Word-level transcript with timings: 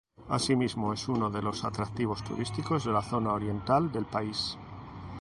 Asimismo, 0.29 0.93
es 0.93 1.07
uno 1.07 1.29
de 1.29 1.43
los 1.43 1.63
atractivos 1.63 2.23
turísticos 2.23 2.85
de 2.85 2.91
la 2.91 3.03
zona 3.03 3.33
oriental 3.33 3.91
del 3.91 4.05
país. 4.07 4.57